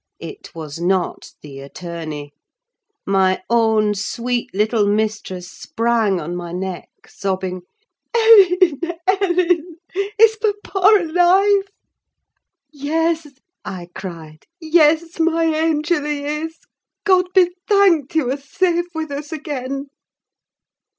[0.17, 2.33] It was not the attorney.
[3.05, 7.61] My own sweet little mistress sprang on my neck sobbing,
[8.15, 9.77] "Ellen, Ellen!
[10.17, 11.67] Is papa alive?"
[12.71, 13.27] "Yes,"
[13.63, 16.57] I cried: "yes, my angel, he is,
[17.03, 19.89] God be thanked, you are safe with us again!"